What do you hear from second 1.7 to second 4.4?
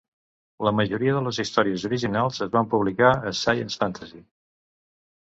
originals es van publicar a Science Fantasy.